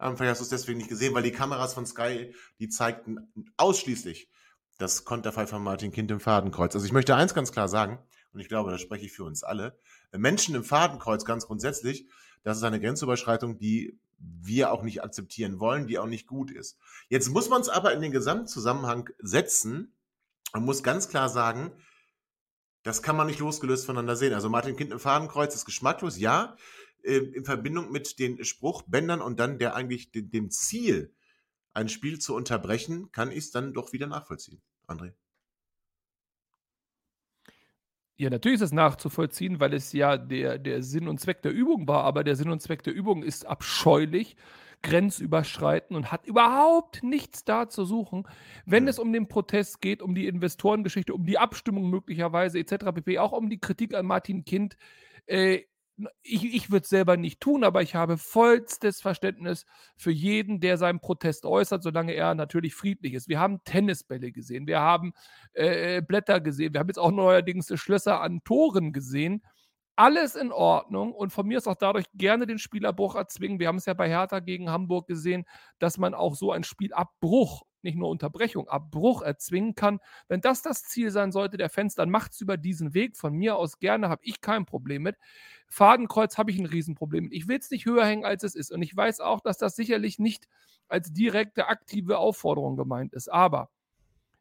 [0.00, 3.32] Ähm, vielleicht hast du es deswegen nicht gesehen, weil die Kameras von Sky, die zeigten
[3.56, 4.30] ausschließlich
[4.78, 6.74] das Konterfei von Martin Kind im Fadenkreuz.
[6.74, 7.98] Also ich möchte eins ganz klar sagen,
[8.32, 9.78] und ich glaube, da spreche ich für uns alle,
[10.12, 12.06] Menschen im Fadenkreuz ganz grundsätzlich,
[12.44, 16.78] das ist eine Grenzüberschreitung, die wir auch nicht akzeptieren wollen, die auch nicht gut ist.
[17.08, 19.94] Jetzt muss man es aber in den Gesamtzusammenhang setzen
[20.52, 21.72] und muss ganz klar sagen,
[22.82, 24.34] das kann man nicht losgelöst voneinander sehen.
[24.34, 26.56] Also Martin Kind im Fadenkreuz ist geschmacklos, ja.
[27.02, 31.14] äh, in Verbindung mit den Spruchbändern und dann der eigentlich dem Ziel,
[31.74, 34.60] ein Spiel zu unterbrechen, kann ich es dann doch wieder nachvollziehen.
[34.86, 35.12] André.
[38.22, 41.88] Ja, natürlich ist es nachzuvollziehen, weil es ja der, der Sinn und Zweck der Übung
[41.88, 44.36] war, aber der Sinn und Zweck der Übung ist abscheulich,
[44.82, 48.28] grenzüberschreitend und hat überhaupt nichts da zu suchen,
[48.64, 52.92] wenn es um den Protest geht, um die Investorengeschichte, um die Abstimmung möglicherweise etc.
[52.94, 54.76] pp., auch um die Kritik an Martin Kind.
[55.26, 55.62] Äh,
[56.22, 60.78] ich, ich würde es selber nicht tun, aber ich habe vollstes Verständnis für jeden, der
[60.78, 63.28] seinen Protest äußert, solange er natürlich friedlich ist.
[63.28, 65.12] Wir haben Tennisbälle gesehen, wir haben
[65.52, 69.42] äh, Blätter gesehen, wir haben jetzt auch neuerdings Schlösser an Toren gesehen.
[69.94, 73.60] Alles in Ordnung und von mir ist auch dadurch gerne den Spielerbruch erzwingen.
[73.60, 75.44] Wir haben es ja bei Hertha gegen Hamburg gesehen,
[75.78, 80.00] dass man auch so ein Spielabbruch nicht nur Unterbrechung, Abbruch erzwingen kann.
[80.28, 83.16] Wenn das das Ziel sein sollte der Fans, dann macht es über diesen Weg.
[83.16, 85.16] Von mir aus gerne, habe ich kein Problem mit.
[85.68, 87.28] Fadenkreuz habe ich ein Riesenproblem.
[87.32, 88.72] Ich will es nicht höher hängen, als es ist.
[88.72, 90.48] Und ich weiß auch, dass das sicherlich nicht
[90.88, 93.28] als direkte aktive Aufforderung gemeint ist.
[93.28, 93.70] Aber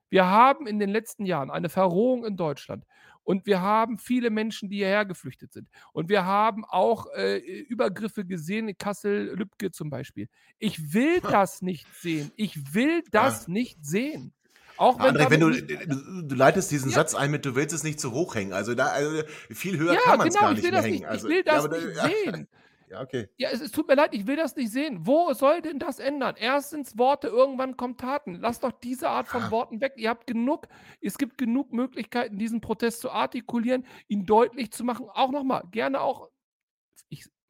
[0.10, 2.86] wir haben in den letzten Jahren eine Verrohung in Deutschland.
[3.24, 5.70] Und wir haben viele Menschen, die hierher geflüchtet sind.
[5.94, 10.28] Und wir haben auch äh, Übergriffe gesehen, in Kassel, Lübcke zum Beispiel.
[10.58, 12.32] Ich will das nicht sehen.
[12.36, 13.54] Ich will das ja.
[13.54, 14.34] nicht sehen.
[14.78, 16.96] Auch wenn, André, wenn du, du, leitest diesen ja.
[16.96, 18.52] Satz ein mit, du willst es nicht zu hoch hängen.
[18.52, 20.94] Also da also viel höher ja, kann man es genau, gar nicht mehr hängen.
[20.96, 22.48] Nicht, also, ich will das ja, nicht sehen.
[22.92, 23.30] Ja, okay.
[23.38, 25.08] Ja, es, es, tut mir leid, ich will das nicht sehen.
[25.08, 26.36] Wo soll denn das ändern?
[26.38, 28.36] Erstens Worte, irgendwann kommen Taten.
[28.36, 29.52] Lass doch diese Art von ah.
[29.52, 29.94] Worten weg.
[29.96, 30.68] Ihr habt genug,
[31.00, 35.08] es gibt genug Möglichkeiten, diesen Protest zu artikulieren, ihn deutlich zu machen.
[35.10, 36.30] Auch nochmal, gerne auch,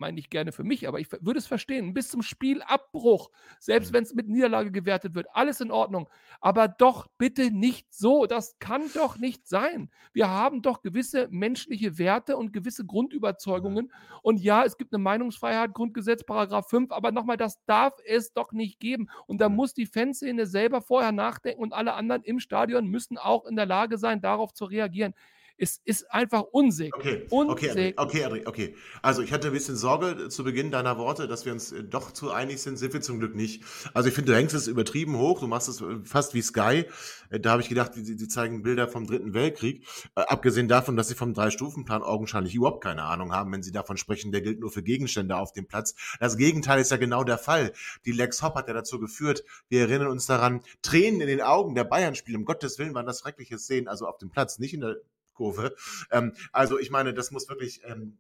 [0.02, 3.96] meine nicht gerne für mich, aber ich würde es verstehen, bis zum Spielabbruch, selbst mhm.
[3.96, 6.10] wenn es mit Niederlage gewertet wird, alles in Ordnung.
[6.42, 8.26] Aber doch bitte nicht so.
[8.26, 9.90] Das kann doch nicht sein.
[10.12, 13.94] Wir haben doch gewisse menschliche Werte und gewisse Grundüberzeugungen.
[14.22, 18.52] Und ja, es gibt eine Meinungsfreiheit, Grundgesetz, Paragraph 5, aber nochmal, das darf es doch
[18.52, 19.08] nicht geben.
[19.28, 19.56] Und da mhm.
[19.56, 23.68] muss die Fanszene selber vorher nachdenken und alle anderen im Stadion müssen auch in der
[23.68, 25.14] Lage sein, darauf zu reagieren.
[25.62, 26.96] Es ist einfach unsäglich.
[26.96, 28.76] Okay, okay, okay, André, okay.
[29.04, 32.12] Also ich hatte ein bisschen Sorge zu Beginn deiner Worte, dass wir uns äh, doch
[32.12, 32.78] zu einig sind.
[32.78, 33.64] Sind wir zum Glück nicht.
[33.94, 35.40] Also ich finde, du hängst es übertrieben hoch.
[35.40, 36.86] Du machst es äh, fast wie Sky.
[37.30, 39.86] Äh, da habe ich gedacht, die, die zeigen Bilder vom Dritten Weltkrieg.
[40.16, 43.98] Äh, abgesehen davon, dass sie vom Drei-Stufen-Plan augenscheinlich überhaupt keine Ahnung haben, wenn sie davon
[43.98, 45.94] sprechen, der gilt nur für Gegenstände auf dem Platz.
[46.20, 47.72] Das Gegenteil ist ja genau der Fall.
[48.06, 51.76] Die Lex Hop hat ja dazu geführt, wir erinnern uns daran, Tränen in den Augen
[51.76, 52.40] der Bayern-Spiele.
[52.40, 54.96] Um Gottes Willen waren das schreckliche Szenen, also auf dem Platz, nicht in der
[55.34, 55.76] Kurve.
[56.12, 58.18] Ähm, also ich meine, das muss wirklich, ähm,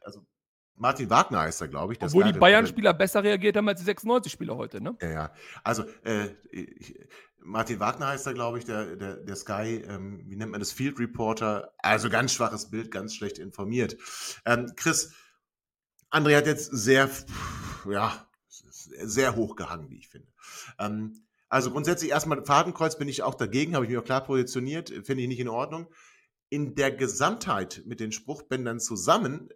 [0.00, 0.24] also
[0.76, 2.02] Martin Wagner heißt er, glaube ich.
[2.02, 4.96] Obwohl die Bayern-Spieler besser reagiert haben als die 96-Spieler heute, ne?
[5.00, 5.34] Ja, ja.
[5.64, 6.94] Also äh, ich,
[7.38, 10.72] Martin Wagner heißt er, glaube ich, der, der, der Sky, ähm, wie nennt man das,
[10.72, 11.72] Field Reporter.
[11.78, 13.96] Also ganz schwaches Bild, ganz schlecht informiert.
[14.44, 15.14] Ähm, Chris,
[16.10, 17.08] André hat jetzt sehr,
[17.88, 20.28] ja, sehr hoch gehangen, wie ich finde.
[20.78, 24.90] Ähm, also grundsätzlich erstmal Fadenkreuz bin ich auch dagegen, habe ich mich auch klar positioniert,
[24.90, 25.86] finde ich nicht in Ordnung
[26.48, 29.48] in der Gesamtheit mit den Spruchbändern zusammen,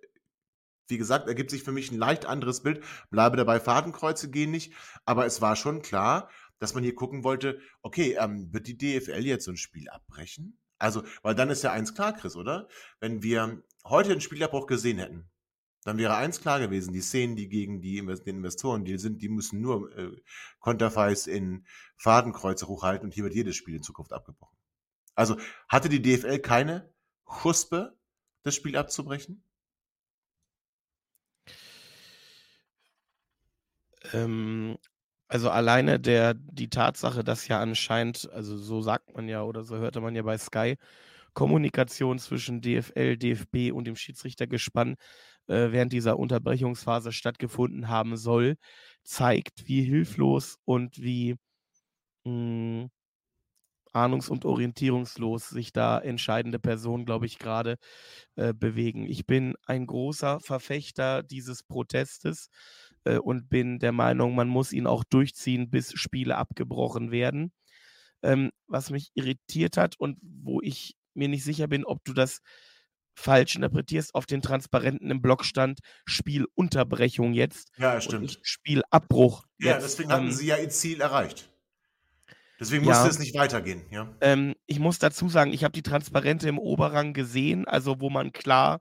[0.88, 2.84] wie gesagt, ergibt sich für mich ein leicht anderes Bild.
[3.10, 4.74] Bleibe dabei, Fadenkreuze gehen nicht.
[5.04, 9.24] Aber es war schon klar, dass man hier gucken wollte, okay, ähm, wird die DFL
[9.24, 10.58] jetzt so ein Spiel abbrechen?
[10.78, 12.68] Also, weil dann ist ja eins klar, Chris, oder?
[13.00, 15.30] Wenn wir heute einen Spielabbruch gesehen hätten,
[15.84, 19.60] dann wäre eins klar gewesen, die Szenen, die gegen die Investoren die sind, die müssen
[19.60, 20.10] nur äh,
[20.58, 21.64] Konterfeis in
[21.96, 24.59] Fadenkreuze hochhalten und hier wird jedes Spiel in Zukunft abgebrochen.
[25.20, 25.36] Also
[25.68, 26.90] hatte die DFL keine
[27.26, 27.94] Huspe,
[28.42, 29.44] das Spiel abzubrechen?
[34.14, 34.78] Ähm,
[35.28, 39.76] also alleine der, die Tatsache, dass ja anscheinend, also so sagt man ja oder so
[39.76, 40.76] hörte man ja bei Sky,
[41.34, 44.96] Kommunikation zwischen DFL, DFB und dem Schiedsrichtergespann
[45.48, 48.56] äh, während dieser Unterbrechungsphase stattgefunden haben soll,
[49.04, 51.36] zeigt, wie hilflos und wie
[52.24, 52.90] mh, hm,
[53.92, 57.76] ahnungs- und orientierungslos sich da entscheidende Personen, glaube ich, gerade
[58.36, 59.06] äh, bewegen.
[59.06, 62.48] Ich bin ein großer Verfechter dieses Protestes
[63.04, 67.52] äh, und bin der Meinung, man muss ihn auch durchziehen, bis Spiele abgebrochen werden.
[68.22, 72.40] Ähm, was mich irritiert hat und wo ich mir nicht sicher bin, ob du das
[73.14, 77.70] falsch interpretierst, auf den Transparenten im Blog stand Spielunterbrechung jetzt.
[77.78, 78.38] Ja, stimmt.
[78.42, 79.44] Spielabbruch.
[79.58, 79.84] Ja, jetzt.
[79.84, 81.49] deswegen hatten ähm, sie ja ihr Ziel erreicht.
[82.60, 83.08] Deswegen musste ja.
[83.08, 84.14] es nicht weitergehen, ja.
[84.20, 88.32] Ähm, ich muss dazu sagen, ich habe die Transparente im Oberrang gesehen, also wo man
[88.32, 88.80] klar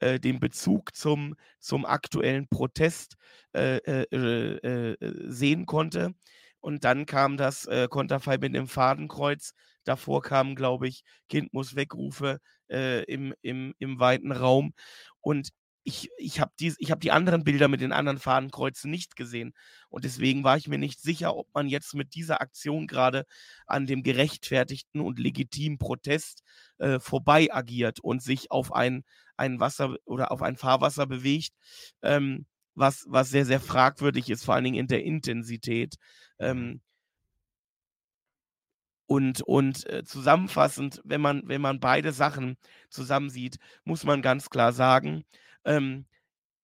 [0.00, 3.14] äh, den Bezug zum, zum aktuellen Protest
[3.54, 6.12] äh, äh, äh, äh sehen konnte.
[6.58, 9.52] Und dann kam das äh, Konterfei mit dem Fadenkreuz.
[9.84, 12.38] Davor kamen, glaube ich, Kind muss wegrufe
[12.68, 14.74] im, im, im weiten Raum.
[15.20, 15.48] Und
[15.90, 19.52] ich, ich habe die, hab die anderen Bilder mit den anderen Fadenkreuzen nicht gesehen.
[19.88, 23.26] Und deswegen war ich mir nicht sicher, ob man jetzt mit dieser Aktion gerade
[23.66, 26.42] an dem gerechtfertigten und legitimen Protest
[26.78, 29.04] äh, vorbei agiert und sich auf ein,
[29.36, 31.52] ein Wasser oder auf ein Fahrwasser bewegt,
[32.02, 35.96] ähm, was, was sehr, sehr fragwürdig ist, vor allen Dingen in der Intensität.
[36.38, 36.80] Ähm,
[39.06, 42.56] und, und äh, zusammenfassend, wenn man, wenn man beide Sachen
[42.90, 45.24] zusammensieht, muss man ganz klar sagen,
[45.64, 46.06] ähm,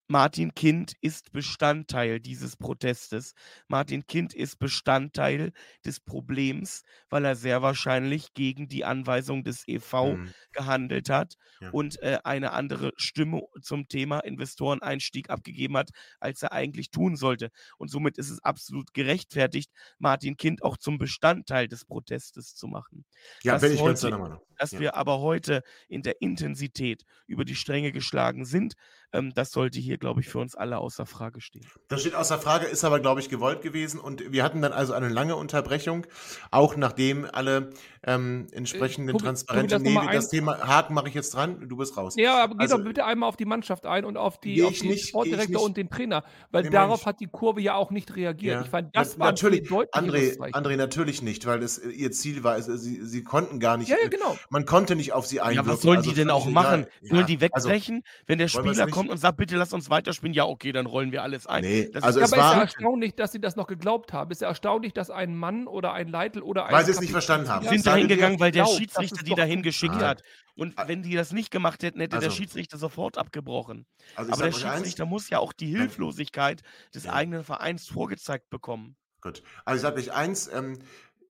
[0.09, 3.35] Martin Kind ist Bestandteil dieses Protestes.
[3.66, 5.53] Martin Kind ist Bestandteil
[5.85, 10.33] des Problems, weil er sehr wahrscheinlich gegen die Anweisung des EV mhm.
[10.53, 11.71] gehandelt hat ja.
[11.71, 15.90] und äh, eine andere Stimme zum Thema Investoreneinstieg abgegeben hat,
[16.21, 17.51] als er eigentlich tun sollte.
[17.77, 23.05] Und somit ist es absolut gerechtfertigt, Martin Kind auch zum Bestandteil des Protestes zu machen.
[23.42, 24.40] Ja, dass bin ich heute, ganz deiner Meinung.
[24.57, 24.81] Dass ja.
[24.81, 28.75] wir aber heute in der Intensität über die Stränge geschlagen sind,
[29.16, 31.66] ähm, das sollte hier, glaube ich, für uns alle außer Frage stehen.
[31.88, 33.98] Das steht außer Frage, ist aber, glaube ich, gewollt gewesen.
[34.00, 36.07] Und wir hatten dann also eine lange Unterbrechung,
[36.50, 37.70] auch nachdem alle
[38.07, 42.14] ähm, entsprechenden äh, transparenten Medien das Thema Haken mache ich jetzt dran, du bist raus.
[42.16, 44.79] Ja, aber geh also, doch bitte einmal auf die Mannschaft ein und auf die, auf
[44.79, 48.14] die nicht, Sportdirektor und den Trainer, weil nee, darauf hat die Kurve ja auch nicht
[48.14, 48.55] reagiert.
[48.55, 48.62] Ja.
[48.62, 52.57] Ich fand, das Na, war natürlich, André, André, natürlich nicht, weil das ihr Ziel war,
[52.57, 54.37] es, sie, sie konnten gar nicht, ja, ja, genau.
[54.50, 55.68] man konnte nicht auf sie einwirken.
[55.68, 56.87] Ja, was sollen also, die denn auch machen?
[57.02, 60.35] Sollen die also wegbrechen, also, wenn der Spieler kommt und sagt, bitte lass uns weiterspielen?
[60.35, 61.62] Ja, okay, dann rollen wir alles ein.
[61.62, 64.12] Nee, das also ist, aber es war, ist ja erstaunlich, dass sie das noch geglaubt
[64.12, 64.31] haben.
[64.31, 67.01] Es ist ja erstaunlich, dass ein Mann oder ein Leitl oder ein Weil sie es
[67.01, 67.66] nicht verstanden haben.
[67.66, 70.09] sind da hingegangen, weil der Schiedsrichter die dahin geschickt ah.
[70.09, 70.23] hat.
[70.55, 73.87] Und wenn die das nicht gemacht hätten, hätte also, der Schiedsrichter sofort abgebrochen.
[74.14, 76.62] Also Aber der Schiedsrichter eins, muss ja auch die Hilflosigkeit
[76.95, 77.12] des ja.
[77.12, 78.97] eigenen Vereins vorgezeigt bekommen.
[79.21, 79.42] Gut.
[79.64, 80.79] Also ich sage euch eins, ähm,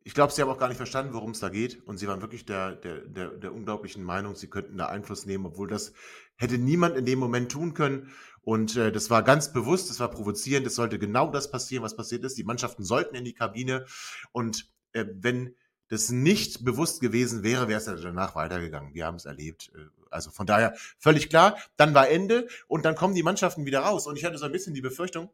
[0.07, 1.85] ich glaube, sie haben auch gar nicht verstanden, worum es da geht.
[1.85, 5.47] Und sie waren wirklich der, der, der, der unglaublichen Meinung, sie könnten da Einfluss nehmen,
[5.47, 5.95] obwohl das
[6.37, 8.13] hätte niemand in dem Moment tun können.
[8.41, 11.97] Und äh, das war ganz bewusst, das war provozierend, es sollte genau das passieren, was
[11.97, 12.39] passiert ist.
[12.39, 13.85] Die Mannschaften sollten in die Kabine.
[14.31, 15.57] Und äh, wenn
[15.89, 18.95] das nicht bewusst gewesen wäre, wäre es danach weitergegangen.
[18.95, 19.73] Wir haben es erlebt.
[19.75, 21.59] Äh, also von daher völlig klar.
[21.77, 24.07] Dann war Ende und dann kommen die Mannschaften wieder raus.
[24.07, 25.31] Und ich hatte so ein bisschen die Befürchtung,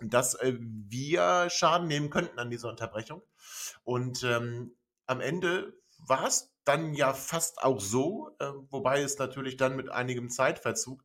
[0.00, 3.20] dass äh, wir Schaden nehmen könnten an dieser Unterbrechung.
[3.82, 4.74] Und ähm,
[5.06, 9.90] am Ende war es dann ja fast auch so, äh, wobei es natürlich dann mit
[9.90, 11.04] einigem Zeitverzug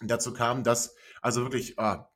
[0.00, 2.10] dazu kam, dass also wirklich, ah,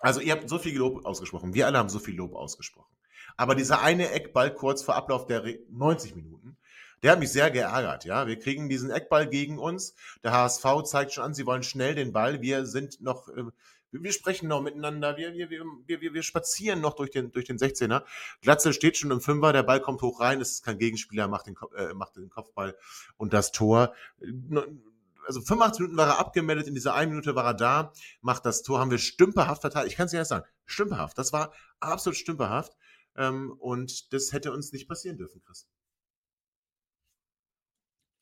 [0.00, 2.96] also ihr habt so viel Lob ausgesprochen, wir alle haben so viel Lob ausgesprochen.
[3.36, 6.56] Aber dieser eine Eckball kurz vor Ablauf der 90 Minuten,
[7.02, 8.04] der hat mich sehr geärgert.
[8.04, 9.94] Ja, wir kriegen diesen Eckball gegen uns.
[10.22, 12.42] Der HSV zeigt schon an, sie wollen schnell den Ball.
[12.42, 13.44] Wir sind noch, äh,
[13.92, 15.16] wir sprechen noch miteinander.
[15.16, 18.04] Wir, wir, wir, wir, wir spazieren noch durch den, durch den 16er.
[18.40, 19.52] Glatzel steht schon im Fünfer.
[19.52, 20.40] Der Ball kommt hoch rein.
[20.40, 22.76] Es ist kein Gegenspieler, macht den, äh, macht den Kopfball
[23.16, 23.94] und das Tor.
[25.26, 28.62] Also 85 Minuten war er abgemeldet, in dieser einen Minute war er da, macht das
[28.62, 29.92] Tor, haben wir stümperhaft verteidigt.
[29.92, 31.18] Ich kann es dir nicht sagen, stümperhaft.
[31.18, 32.76] Das war absolut stümperhaft.
[33.16, 35.66] Ähm, und das hätte uns nicht passieren dürfen, Chris.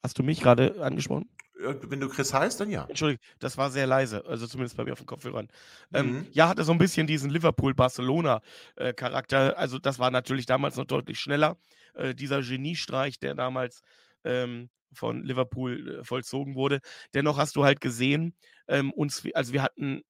[0.02, 1.28] Hast du mich gerade angesprochen?
[1.58, 2.86] Wenn du Chris heißt, dann ja.
[2.88, 5.48] Entschuldigung, das war sehr leise, also zumindest bei mir auf dem Kopfhörern.
[5.92, 6.26] Ähm, mhm.
[6.30, 9.52] ja, hatte so ein bisschen diesen Liverpool-Barcelona-Charakter.
[9.52, 11.56] Äh, also, das war natürlich damals noch deutlich schneller.
[11.94, 13.82] Äh, dieser Geniestreich, der damals
[14.24, 16.80] ähm, von Liverpool äh, vollzogen wurde.
[17.14, 18.34] Dennoch hast du halt gesehen,
[18.68, 20.02] ähm, uns, also wir hatten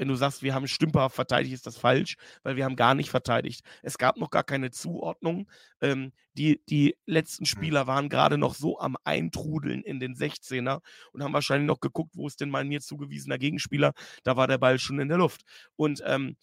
[0.00, 3.10] wenn du sagst, wir haben stümperhaft verteidigt, ist das falsch, weil wir haben gar nicht
[3.10, 3.62] verteidigt.
[3.82, 5.46] Es gab noch gar keine Zuordnung.
[5.82, 7.48] Ähm, die, die letzten mhm.
[7.48, 10.80] Spieler waren gerade noch so am Eintrudeln in den 16er
[11.12, 13.92] und haben wahrscheinlich noch geguckt, wo ist denn mein mir zugewiesener Gegenspieler.
[14.22, 15.42] Da war der Ball schon in der Luft.
[15.76, 16.38] Und ähm,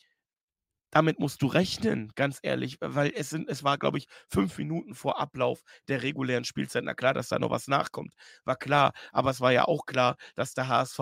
[0.92, 4.96] damit musst du rechnen, ganz ehrlich, weil es, sind, es war, glaube ich, fünf Minuten
[4.96, 6.84] vor Ablauf der regulären Spielzeit.
[6.84, 8.14] Na klar, dass da noch was nachkommt,
[8.46, 8.94] war klar.
[9.12, 11.00] Aber es war ja auch klar, dass der HSV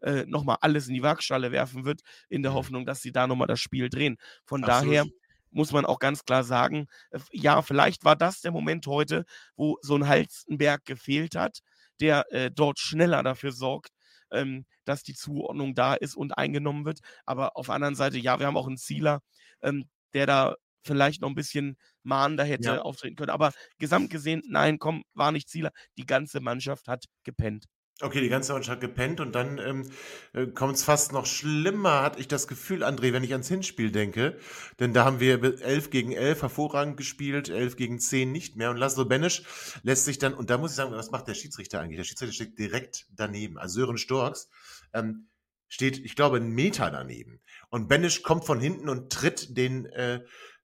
[0.00, 2.56] äh, nochmal alles in die Waagschale werfen wird, in der mhm.
[2.56, 4.16] Hoffnung, dass sie da nochmal das Spiel drehen.
[4.44, 4.94] Von Absolut.
[4.94, 5.04] daher
[5.50, 9.24] muss man auch ganz klar sagen, äh, ja, vielleicht war das der Moment heute,
[9.56, 11.60] wo so ein Halstenberg gefehlt hat,
[12.00, 13.90] der äh, dort schneller dafür sorgt,
[14.32, 17.00] ähm, dass die Zuordnung da ist und eingenommen wird.
[17.24, 19.20] Aber auf der anderen Seite, ja, wir haben auch einen Zieler,
[19.62, 22.82] ähm, der da vielleicht noch ein bisschen mahnender hätte ja.
[22.82, 23.30] auftreten können.
[23.30, 25.72] Aber gesamt gesehen, nein, komm, war nicht Zieler.
[25.96, 27.66] Die ganze Mannschaft hat gepennt.
[28.00, 29.90] Okay, die ganze Mannschaft gepennt und dann ähm,
[30.32, 33.90] äh, kommt es fast noch schlimmer, hatte ich das Gefühl, André, wenn ich ans Hinspiel
[33.90, 34.38] denke.
[34.78, 38.70] Denn da haben wir 11 gegen 11 hervorragend gespielt, 11 gegen 10 nicht mehr.
[38.70, 39.42] Und Laszlo Benesch
[39.82, 41.96] lässt sich dann, und da muss ich sagen, was macht der Schiedsrichter eigentlich?
[41.96, 43.58] Der Schiedsrichter steht direkt daneben.
[43.58, 44.48] Also Sören Storks
[44.92, 45.26] ähm,
[45.66, 47.40] steht, ich glaube, einen Meter daneben.
[47.68, 50.20] Und Benesch kommt von hinten und tritt den, äh,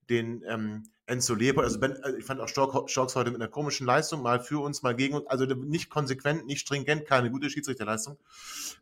[0.08, 1.64] den ähm, Enzo Leopold.
[1.66, 4.82] Also, ben, also ich fand auch Storks heute mit einer komischen Leistung, mal für uns,
[4.82, 5.26] mal gegen uns.
[5.26, 8.18] Also nicht konsequent, nicht stringent, keine gute Schiedsrichterleistung.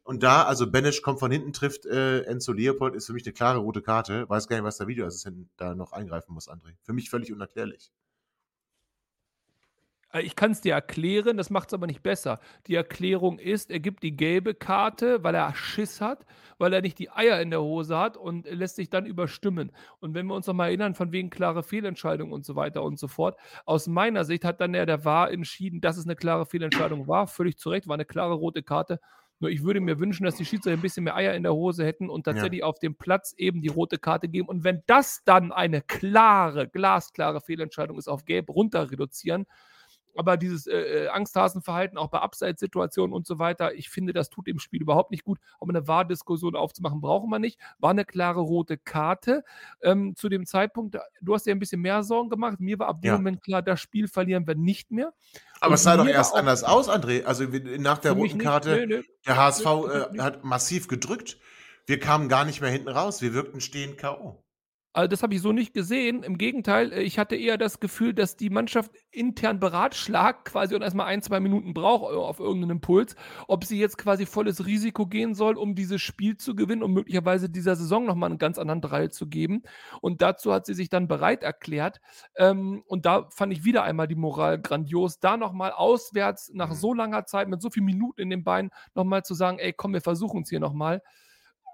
[0.04, 3.32] Und da, also Benesch kommt von hinten, trifft äh, Enzo Leopold, ist für mich eine
[3.32, 4.28] klare rote Karte.
[4.28, 6.74] Weiß gar nicht, was der Videoassistent da noch eingreifen muss, André.
[6.82, 7.90] Für mich völlig unerklärlich.
[10.12, 12.38] Äh, ich kann es dir erklären, das macht es aber nicht besser.
[12.66, 16.24] Die Erklärung ist, er gibt die gelbe Karte, weil er Schiss hat,
[16.58, 19.72] weil er nicht die Eier in der Hose hat und lässt sich dann überstimmen.
[20.00, 23.08] Und wenn wir uns nochmal erinnern, von wegen klare Fehlentscheidung und so weiter und so
[23.08, 27.08] fort, aus meiner Sicht hat dann der, der war entschieden, dass es eine klare Fehlentscheidung
[27.08, 27.26] war.
[27.26, 29.00] Völlig zu Recht, war eine klare rote Karte.
[29.40, 31.84] Nur ich würde mir wünschen, dass die Schiedsrichter ein bisschen mehr Eier in der Hose
[31.84, 32.66] hätten und tatsächlich ja.
[32.66, 34.46] auf dem Platz eben die rote Karte geben.
[34.46, 39.46] Und wenn das dann eine klare, glasklare Fehlentscheidung ist, auf Gelb runter reduzieren,
[40.16, 44.46] aber dieses äh, äh, Angsthasenverhalten auch bei Abseitssituationen und so weiter, ich finde, das tut
[44.46, 45.38] dem Spiel überhaupt nicht gut.
[45.60, 47.58] Aber eine Wahrdiskussion aufzumachen, brauchen wir nicht.
[47.78, 49.44] War eine klare rote Karte.
[49.82, 52.60] Ähm, zu dem Zeitpunkt, du hast ja ein bisschen mehr Sorgen gemacht.
[52.60, 53.16] Mir war ab dem ja.
[53.16, 55.12] Moment klar, das Spiel verlieren wir nicht mehr.
[55.60, 57.24] Aber und es sah doch erst anders aus, André.
[57.24, 57.44] Also
[57.78, 59.04] nach der roten Karte, nee, nee.
[59.26, 61.38] der HSV äh, hat massiv gedrückt.
[61.86, 63.22] Wir kamen gar nicht mehr hinten raus.
[63.22, 64.42] Wir wirkten stehend K.O.
[64.94, 66.22] Also das habe ich so nicht gesehen.
[66.22, 70.82] Im Gegenteil, äh, ich hatte eher das Gefühl, dass die Mannschaft intern beratschlagt quasi und
[70.82, 73.16] erstmal ein, zwei Minuten braucht äh, auf irgendeinen Impuls,
[73.48, 77.48] ob sie jetzt quasi volles Risiko gehen soll, um dieses Spiel zu gewinnen und möglicherweise
[77.48, 79.62] dieser Saison nochmal einen ganz anderen Drall zu geben.
[80.02, 82.00] Und dazu hat sie sich dann bereit erklärt.
[82.36, 86.74] Ähm, und da fand ich wieder einmal die Moral grandios, da nochmal auswärts nach mhm.
[86.74, 89.94] so langer Zeit mit so vielen Minuten in den Beinen nochmal zu sagen, ey, komm,
[89.94, 91.00] wir versuchen es hier nochmal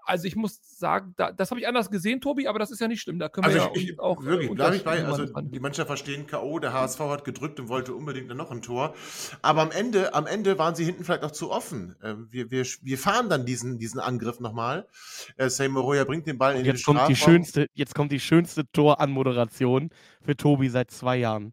[0.09, 2.89] also ich muss sagen, da, das habe ich anders gesehen, Tobi, aber das ist ja
[2.89, 3.19] nicht schlimm.
[3.19, 4.23] Da können also wir ich, ja ich, auch.
[4.23, 5.05] Äh, wirklich, bleibe ich bei.
[5.05, 8.95] Also die Mannschaft verstehen K.O., der HSV hat gedrückt und wollte unbedingt noch ein Tor.
[9.43, 11.95] Aber am Ende, am Ende waren sie hinten vielleicht auch zu offen.
[12.03, 14.87] Ähm, wir, wir, wir fahren dann diesen, diesen Angriff nochmal.
[15.37, 17.15] Äh, Seymour bringt den Ball in jetzt den kommt Strafraum.
[17.15, 19.91] Die schönste, jetzt kommt die schönste Toranmoderation
[20.23, 21.53] für Tobi seit zwei Jahren.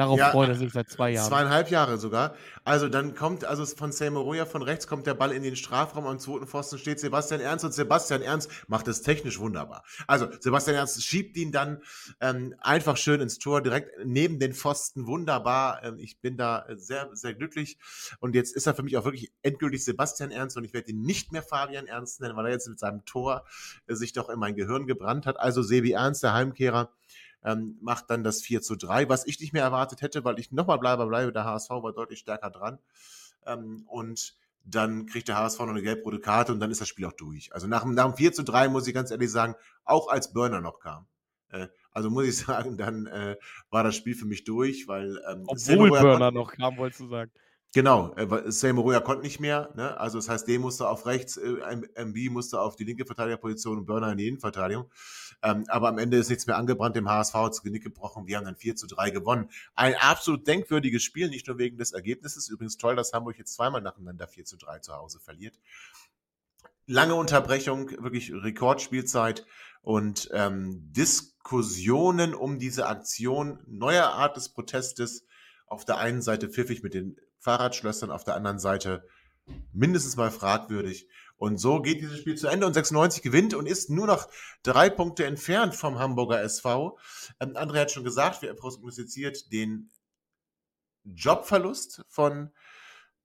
[0.00, 1.28] Darauf ja, freut er sich seit zwei Jahren.
[1.28, 2.34] Zweieinhalb Jahre sogar.
[2.64, 6.18] Also dann kommt, also von Seymour von rechts kommt der Ball in den Strafraum, am
[6.18, 9.84] zweiten Pfosten steht Sebastian Ernst und Sebastian Ernst macht es technisch wunderbar.
[10.06, 11.82] Also Sebastian Ernst schiebt ihn dann
[12.22, 15.84] ähm, einfach schön ins Tor, direkt neben den Pfosten, wunderbar.
[15.84, 17.76] Ähm, ich bin da sehr, sehr glücklich.
[18.20, 21.02] Und jetzt ist er für mich auch wirklich endgültig Sebastian Ernst und ich werde ihn
[21.02, 23.44] nicht mehr Fabian Ernst nennen, weil er jetzt mit seinem Tor
[23.86, 25.38] äh, sich doch in mein Gehirn gebrannt hat.
[25.38, 26.90] Also Sebi Ernst, der Heimkehrer,
[27.44, 30.52] ähm, macht dann das 4 zu 3, was ich nicht mehr erwartet hätte, weil ich
[30.52, 32.78] nochmal bleibe, bleibe, der HSV war deutlich stärker dran.
[33.46, 37.06] Ähm, und dann kriegt der HSV noch eine gelb-rote Karte und dann ist das Spiel
[37.06, 37.52] auch durch.
[37.54, 40.60] Also nach, nach dem 4 zu 3 muss ich ganz ehrlich sagen, auch als Burner
[40.60, 41.06] noch kam.
[41.50, 43.36] Äh, also muss ich sagen, dann äh,
[43.70, 47.30] war das Spiel für mich durch, weil ähm, Obwohl Burner noch kam, wolltest du sagen.
[47.72, 49.96] Genau, äh, Seymour konnte nicht mehr, ne?
[49.96, 53.86] also das heißt, D musste auf rechts, äh, MB musste auf die linke Verteidigerposition und
[53.86, 54.90] Burner in die Innenverteidigung.
[55.42, 58.44] Ähm, aber am Ende ist nichts mehr angebrannt, dem HSV hat Genick gebrochen, wir haben
[58.44, 59.50] dann 4 zu 3 gewonnen.
[59.76, 63.80] Ein absolut denkwürdiges Spiel, nicht nur wegen des Ergebnisses, übrigens toll, dass Hamburg jetzt zweimal
[63.80, 65.56] nacheinander 4 zu 3 zu Hause verliert.
[66.86, 69.46] Lange Unterbrechung, wirklich Rekordspielzeit
[69.82, 75.24] und ähm, Diskussionen um diese Aktion, neuer Art des Protestes,
[75.66, 79.04] auf der einen Seite pfiffig mit den Fahrradschlössern, auf der anderen Seite
[79.72, 81.08] mindestens mal fragwürdig.
[81.36, 84.28] Und so geht dieses Spiel zu Ende und 96 gewinnt und ist nur noch
[84.62, 86.98] drei Punkte entfernt vom Hamburger SV.
[87.40, 89.90] Ähm, André hat schon gesagt, wir prognostiziert den
[91.04, 92.50] Jobverlust von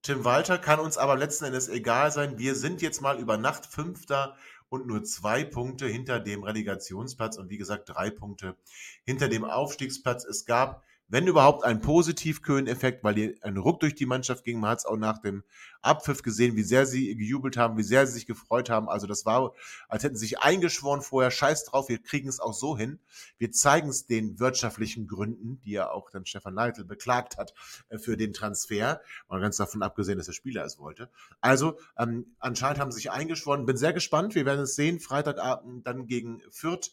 [0.02, 2.38] Tim Walter, kann uns aber letzten Endes egal sein.
[2.38, 4.38] Wir sind jetzt mal über Nacht Fünfter
[4.70, 8.56] und nur zwei Punkte hinter dem Relegationsplatz und wie gesagt drei Punkte
[9.04, 10.24] hinter dem Aufstiegsplatz.
[10.24, 14.60] Es gab wenn überhaupt ein Positiv-Köhn-Effekt, weil die, ein Ruck durch die Mannschaft ging.
[14.60, 15.44] Man hat es auch nach dem
[15.82, 18.90] Abpfiff gesehen, wie sehr sie gejubelt haben, wie sehr sie sich gefreut haben.
[18.90, 19.54] Also das war,
[19.88, 23.00] als hätten sie sich eingeschworen vorher, scheiß drauf, wir kriegen es auch so hin.
[23.38, 27.54] Wir zeigen es den wirtschaftlichen Gründen, die ja auch dann Stefan Leitl beklagt hat
[27.90, 29.02] äh, für den Transfer.
[29.30, 31.10] Mal ganz davon abgesehen, dass der Spieler es wollte.
[31.40, 33.66] Also ähm, anscheinend haben sie sich eingeschworen.
[33.66, 34.34] Bin sehr gespannt.
[34.34, 35.00] Wir werden es sehen.
[35.00, 36.92] Freitagabend dann gegen Fürth.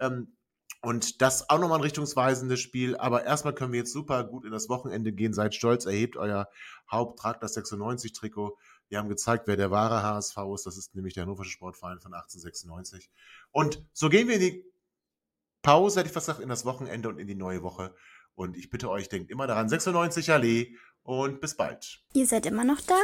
[0.00, 0.32] Ähm,
[0.82, 2.96] und das auch nochmal ein richtungsweisendes Spiel.
[2.96, 5.32] Aber erstmal können wir jetzt super gut in das Wochenende gehen.
[5.32, 6.48] Seid stolz, erhebt euer
[6.90, 8.56] Haupt, tragt das 96-Trikot.
[8.88, 10.66] Wir haben gezeigt, wer der wahre HSV ist.
[10.66, 13.10] Das ist nämlich der Hannoversche Sportverein von 1896.
[13.52, 14.64] Und so gehen wir in die
[15.62, 17.94] Pause, hätte ich fast gesagt, in das Wochenende und in die neue Woche.
[18.34, 20.74] Und ich bitte euch, denkt immer daran, 96 Allee
[21.04, 22.02] und bis bald.
[22.12, 22.98] Ihr seid immer noch da?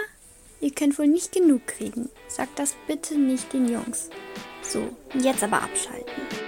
[0.61, 2.11] Ihr könnt wohl nicht genug kriegen.
[2.27, 4.11] Sagt das bitte nicht den Jungs.
[4.63, 6.48] So, jetzt aber abschalten.